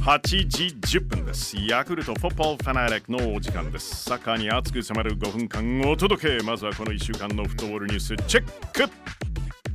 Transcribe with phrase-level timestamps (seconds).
[0.00, 1.58] 8時10分です。
[1.58, 4.04] ヤクルトフォッポーファナリックのお時間です。
[4.04, 6.42] サッカーに熱く迫る5分間お届け。
[6.42, 8.90] まずはこの1週間のフットボールニュースチェック。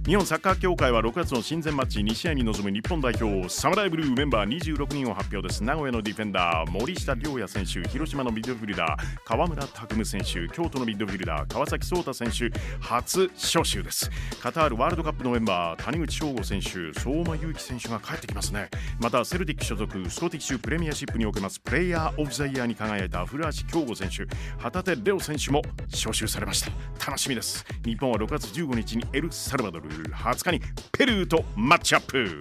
[0.05, 5.63] 日本サッカー協会は6月の親善マッチ2試合に臨む日本代表サムライブルーメンバー26人を発表です。
[5.63, 14.11] 名古屋のディフェンダー森下亮也選手広島のミッドフィルダー川村拓夢選手京都のミッドフィルダー川崎壮太選手初招集です。
[14.39, 18.69] カタールワールドカップのメンバー谷口翔吾選手相馬勇紀選手が帰ってきますね。
[18.99, 24.27] またセルティック所属スコティッシュプレミアシップにおけますプレイヤーオブザイヤーに輝いた古橋京吾選手
[24.61, 26.69] 旗手レオ選手も招集されました。
[27.03, 27.65] 楽しみです。
[27.83, 32.37] 日本は6月15日にエルサルバドル20日にペルーとマッチアップ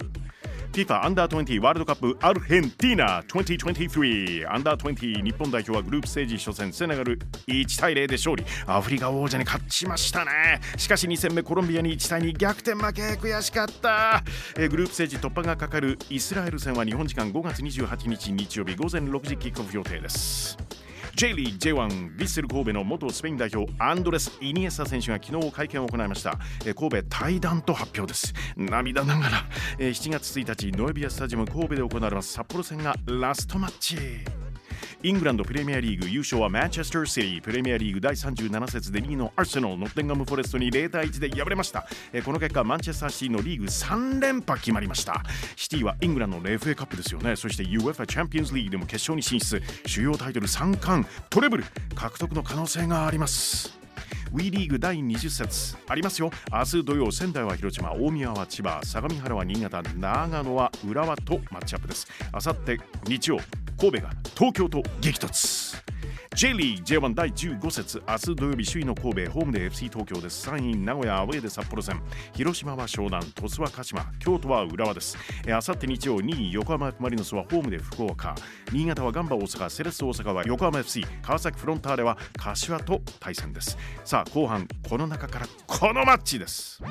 [0.75, 8.43] FIFA アンダー20ワールドカップアルヘンティーナ2023アンダー20日本代表はグループステージ初戦セネガル1対0で勝利。
[8.67, 10.59] アフリカ王者に勝ちましたね。
[10.75, 13.01] しかし2戦目コロンビアに1対2逆転負け。
[13.13, 14.21] 悔しかった。
[14.57, 20.57] えグループステージ突破がかかるイスラエル戦は日本時間5月28日日曜日午前6時キックオフ予定です。
[21.15, 26.37] J リーグ J1 ヴィッセル神戸の元スペイン代表アンドレス・イニエスタ選手が昨日会見を行いました。
[26.75, 28.33] 神戸対談と発表です。
[28.57, 29.45] 涙ながら
[29.77, 33.95] 7月1日ノエビアスタジアム神戸で行われます札幌戦がラストマッチ。
[35.03, 37.41] イングランドプレミアリーグ優勝はマンチェスターシティ。
[37.41, 41.85] プレミアリーグ第37節で2位のアーセナルノッテンガム・フォレストに0対1で敗れました。
[42.23, 45.23] この結果マンチェスターシティのリーグ3連覇決まりました。
[45.55, 47.35] シティはイングランドの FA カップですよね。
[47.35, 49.61] そして UEFA チャンピオンズリーグでも決勝に進出。
[49.85, 53.77] 主要タイトル3冠トレブル獲得の可能性があります。
[54.33, 56.31] WE リーグ第20節ありますよ。
[56.51, 62.07] 明日土曜仙台は広島大宮は千葉相模原は新潟長野は浦和とマッチアップです。
[62.31, 63.39] あさって日曜
[63.77, 65.75] 神戸が東京と激突。
[66.33, 70.49] J リーグ J1 第15節明日土曜日首位の神戸ホームで FC 東京です。
[70.49, 72.01] 3位名古屋アウェーで札幌戦。
[72.33, 75.17] 広島は湘南鳥栖は鹿島京都は浦和です。
[75.53, 78.35] あさって日曜2位横浜・マリノスはホームで福岡。
[78.71, 83.77] 新潟はガンバ大阪セレッソ大阪は横浜 FC 川崎フロンターレは柏と対戦です。
[84.03, 86.81] さあ後半この中からこのマッチです。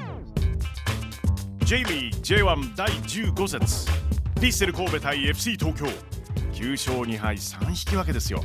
[1.64, 3.90] J リーグ J1 第15節。
[4.36, 5.86] ヴィッセル神戸対 FC 東京。
[6.54, 8.40] 9勝2敗3引き分けですよ。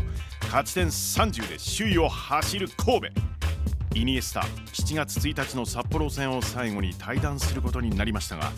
[0.46, 3.08] 勝ち点30で首位を走る神戸。
[3.96, 8.52] イニエスタ7月1日の札幌戦を最後に退団することになりましたが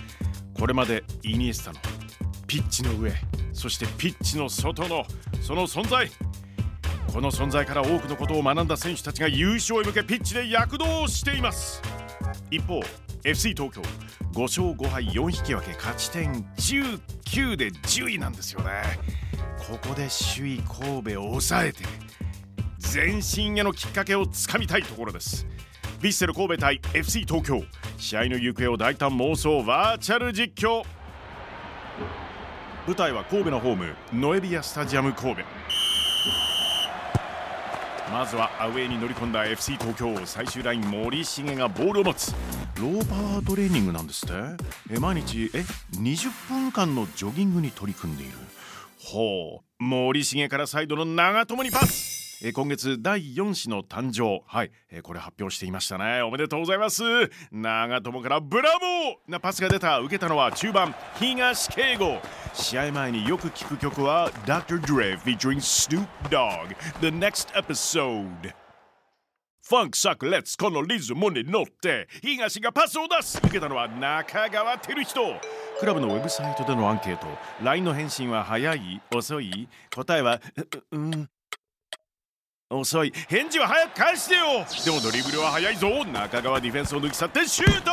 [0.60, 1.80] これまでイニエスタの
[2.48, 3.14] ピッチの上
[3.54, 5.06] そしてピッチの外の
[5.42, 6.10] その存在。
[7.14, 11.82] この存在から多くのことを学んだ選手たちが優勝へ向けピッチで躍動しています。
[12.50, 12.80] 一方
[13.26, 13.82] FC 東京
[14.34, 18.82] 5勝5敗4引き分け勝ち点19で10位なんですよね。
[19.68, 21.84] ここで首位神戸を抑えて
[22.94, 25.46] 前進へのきっかけをつかみたいところです。
[26.00, 27.62] ヴィッセル神戸対 FC 東京。
[27.98, 30.84] 試合の行方を大胆妄想バーチャル実況。
[32.88, 35.42] 舞台は神戸のホームノエビアスタジアム神戸。
[38.12, 42.34] まずはアウェーに乗り込んだ FC 東京最終ライン森重がボールを持つ。
[42.78, 44.34] ローパワートレーニングなんですって。
[44.96, 45.60] え毎日え
[45.94, 48.34] 20分間のジョギングに取り組んでいる。
[49.04, 52.40] ほう森重からサイドの長友にパス。
[52.44, 54.44] え今月第4子の誕生。
[54.48, 54.72] はい。
[54.92, 56.22] えこれ発表していましたね。
[56.22, 57.04] おめでとうございます。
[57.52, 60.00] 長友からブラボーなパスが出た。
[60.00, 60.94] 受けたのは中盤。
[61.20, 62.20] 東敬吾。
[62.54, 64.80] 試合前によく聞く曲は Dr.
[64.80, 66.76] Dre featuring Snoop Dogg.
[67.00, 68.54] The Next Episode.
[69.68, 73.40] ファンクサクレッツこのリズムに乗って東がパスを出す。
[73.40, 75.22] 受けたのは中川照人。
[75.82, 77.26] クラブのウェブサイトでのアンケート。
[77.64, 79.68] LINE の返信は早い遅い。
[79.96, 80.40] 答えは
[80.92, 81.30] ううん。
[82.70, 83.12] 遅い。
[83.28, 84.42] 返事は早く返してよ。
[84.86, 86.06] でもドリブルは早いぞ。
[86.06, 87.92] 中川ディフェンスを抜き去ってシュート。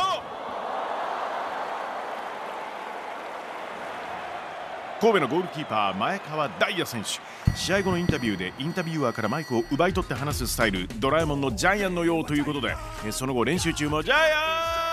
[5.01, 7.57] 神戸のゴールキーパー前川大也選手。
[7.57, 12.77] 試合後のインタビューでインタビューアーからマイクを奪い取って話すスタイルドラえもんのジャイアンのようということで
[13.13, 14.88] その後練習中もジャイアン！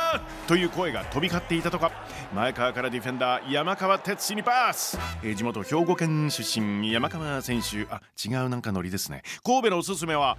[0.48, 1.92] という声が飛び交っていたとか。
[2.34, 7.88] 前川からディフェンダー山川哲司にパス、えー、地元兵庫県出身山川選手。
[7.94, 9.24] あ違うなんかノリですね。
[9.44, 10.38] 神戸のおすすめは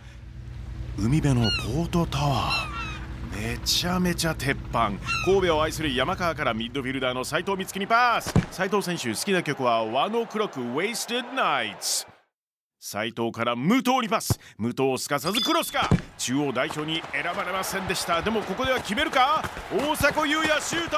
[0.99, 2.87] 海辺のポートタワー。
[3.37, 4.93] めちゃめちゃ鉄板。
[5.25, 8.33] 神戸を愛する山川からミッドフィルダーの斉藤光希にパス。
[8.51, 12.16] 斉藤選手好きな曲はワノクロック Wasted Nights
[12.89, 15.91] 斉藤から武藤にパス武藤すかさずクロスか。
[16.19, 18.23] 中央代表に選ばれませんでした。
[18.23, 19.43] でもここでは決めるか？
[19.73, 20.97] 大迫勇也シュート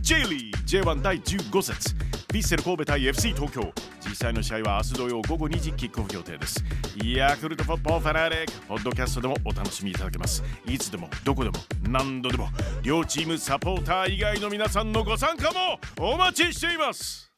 [0.00, 1.94] ！J リー J1 第15節。
[2.28, 3.70] ヴィッセル神戸対 FC 東京。
[4.06, 6.62] 実際の試合は明日土曜午後2時キックオフ予定です。
[7.04, 10.42] ヤクルトフォットボーファナリックポッドキャストでもお楽しみいただけます。
[10.66, 11.56] いつでもどこでも
[11.88, 12.48] 何度でも
[12.82, 17.30] 両チームサポーター以外の皆さんのご参加もお待ちしています。